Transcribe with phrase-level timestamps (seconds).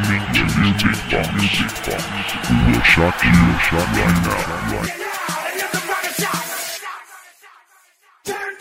[0.00, 1.28] Listening to Music Box.
[1.34, 2.02] Music Box.
[2.48, 4.40] We will shock you, shock right now.
[4.72, 4.92] Right.
[8.24, 8.56] Turn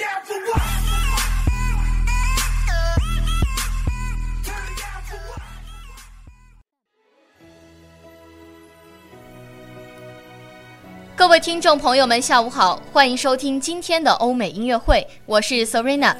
[11.15, 16.15] 各位听众朋友们，下午好，欢迎收听今天的欧美音乐会，我是 Serena。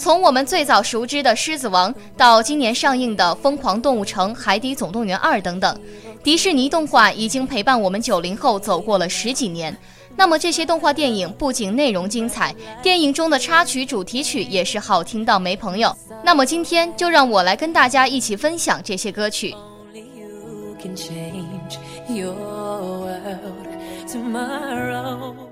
[0.00, 5.78] 从我们最早熟知的《狮子王》到今年上映的《疯狂动物城》《海底总动员二》等等，
[6.24, 9.76] 迪士尼动画已经陪伴我们九零后走过了十几年。
[10.16, 15.94] 那么这些动画电影不仅内容精彩，电影中的插曲、主题曲也是好听到没朋友。
[16.24, 19.54] 那么今天就让我来跟大家一起分享这些歌曲。
[19.92, 21.76] Only you can change
[22.08, 23.68] your world
[24.08, 25.49] tomorrow.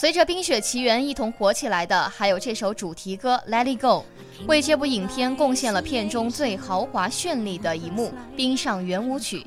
[0.00, 4.02] 随着《冰雪奇缘》一同火起来的，还有这首主题歌《Let It Go》，
[4.46, 9.46] 为这部影片贡献了片中最豪华绚丽的一幕——冰上圆舞曲。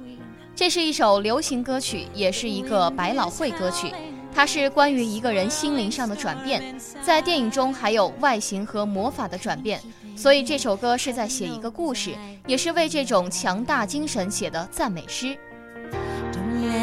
[0.56, 3.92] 这是一首流行歌曲，也是一个百老汇歌曲。
[4.32, 6.62] 它是关于一个人心灵上的转变，
[7.02, 9.82] 在电影中还有外形和魔法的转变，
[10.16, 12.12] 所以这首歌是在写一个故事，
[12.46, 15.36] 也是为这种强大精神写的赞美诗。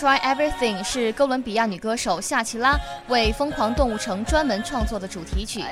[0.00, 2.74] Try Everything 是哥伦比亚女歌手夏奇拉
[3.08, 5.62] 为《疯狂动物城》专门创作的主题曲，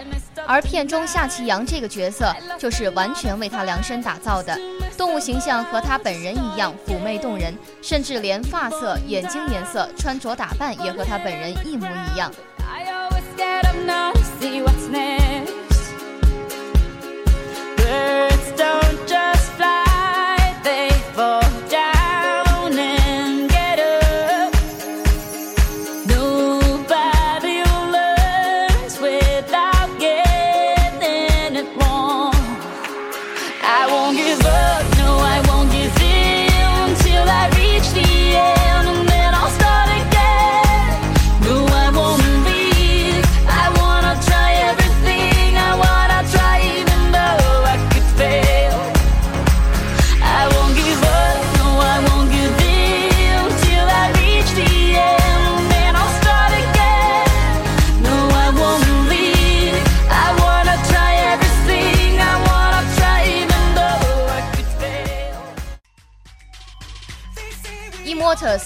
[0.47, 4.55] 而片中夏奇阳这个角色就是完全为她量身打造的，
[4.99, 12.31] 动物形象和她本人一样妩媚动人，甚至连发色、眼睛颜色、穿着打扮也和她本人一模一样。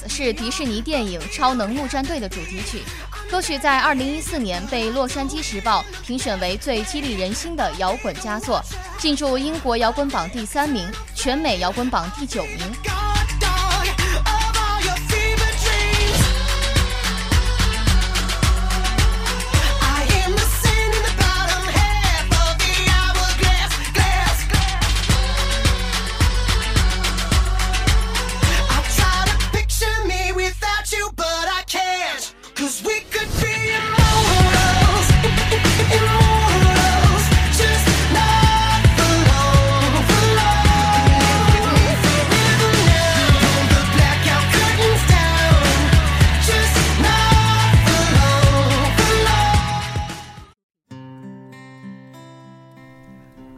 [0.08, 2.82] 是迪士尼电影《超能陆战队》的主题曲，
[3.30, 8.62] 歌曲在2014年被《洛杉矶时报》评选为最激励人心的摇滚佳作，
[8.98, 13.01] 进驻英国摇滚榜第三名，全美摇滚榜第九名。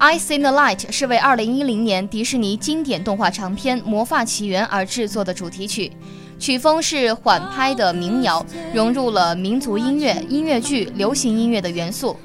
[0.07, 5.91] I See the Light 是为2010年迪士尼经典动画长片《魔法奇缘》而制作的主题曲。
[6.39, 12.19] 曲风是缓拍的民谣，融入了民族音乐、音乐剧、流行音乐的元素。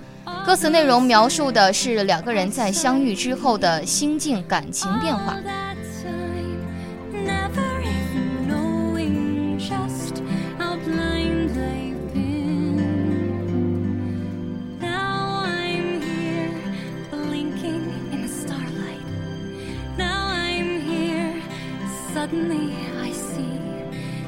[0.46, 5.38] 歌词内容描述的是两个人在相遇之后的心境、感情变化。
[22.30, 23.60] Suddenly I see.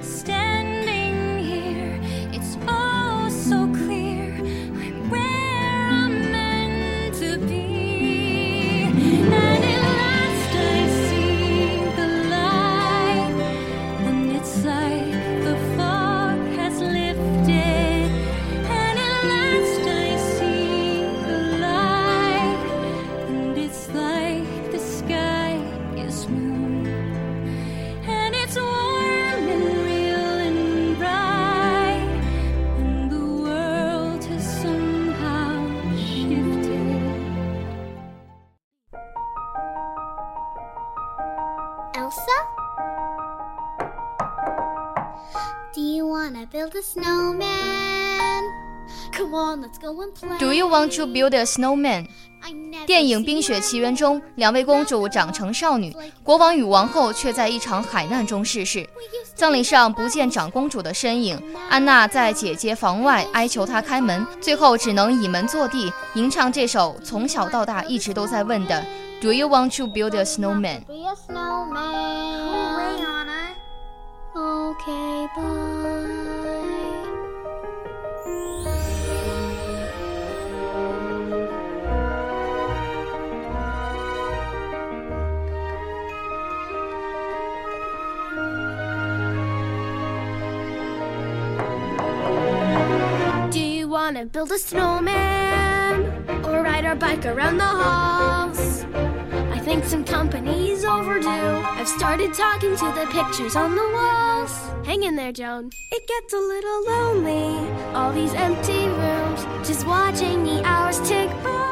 [0.02, 2.00] Standing here,
[2.34, 4.34] it's all so clear.
[4.82, 8.86] I'm where I'm meant to be.
[8.86, 13.36] And at last I see the light.
[14.08, 15.56] And it's like the
[46.72, 48.44] build a snowman?
[49.12, 50.38] Come on, let's go and play.
[50.40, 52.08] Do you want to build a snowman？
[52.88, 58.88] 电影《冰雪奇缘》中，两位公主长成少女，国王与王后却在一场海难中逝世。
[59.36, 61.40] 葬礼上不见长公主的身影，
[61.70, 68.84] 安娜在姐姐房外哀求她开门，最后只能倚门坐地，吟唱这首从小到大一直都在问的
[69.22, 70.82] Do you want to build a snowman.
[74.34, 76.21] Okay, bye.
[94.21, 96.05] you wanna build a snowman
[96.45, 98.85] or ride our bike around the halls?
[99.57, 101.29] I think some company's overdue.
[101.79, 104.53] I've started talking to the pictures on the walls.
[104.85, 105.71] Hang in there, Joan.
[105.93, 107.71] It gets a little lonely.
[107.95, 111.65] All these empty rooms, just watching the hours tick by.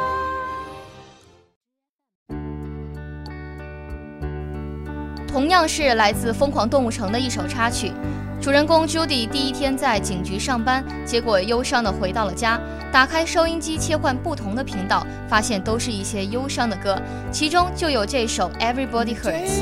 [5.28, 7.92] 同样是来自《疯狂动物城》的一首插曲。
[8.41, 12.57] 主人公 Judy 第一天在警局上班，结果忧伤地回到了家。
[12.89, 16.97] 打开收音机，切换不同的频道，发现都是一些忧伤的歌，
[17.31, 19.59] 其中就有这首《Everybody Hurts》。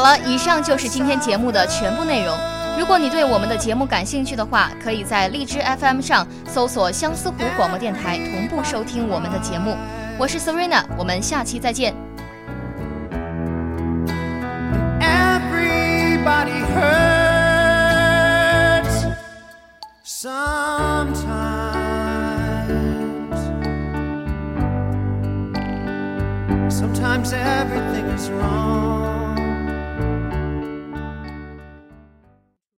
[0.00, 2.34] 好了，以上就是今天节目的全部内容。
[2.78, 9.76] 如果你对我们的节目感兴趣的话，可以在荔枝 FM 上搜索相思湖广播电台，同步收听我们的节目。
[10.16, 11.94] 我是 Serena，我们下期再见。
[15.02, 17.04] Everybody hurts
[20.02, 20.30] sometimes.
[26.70, 28.79] Sometimes everything is wrong.